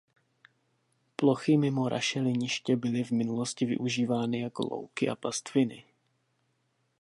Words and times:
Plochy 1.15 1.57
mimo 1.57 1.89
rašeliniště 1.89 2.75
byly 2.75 3.03
v 3.03 3.11
minulosti 3.11 3.65
využívány 3.65 4.39
jako 4.39 4.67
louky 4.75 5.09
a 5.09 5.15
pastviny. 5.15 5.85